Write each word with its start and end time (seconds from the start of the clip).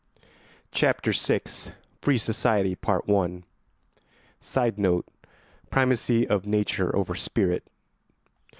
CHAPTER 0.71 1.11
VI 1.11 1.41
FREE 2.01 2.17
SOCIETY 2.17 2.75
[Sidenote: 4.41 5.05
Primacy 5.69 6.27
of 6.27 6.47
nature 6.47 6.95
over 6.95 7.13
spirit. 7.13 7.67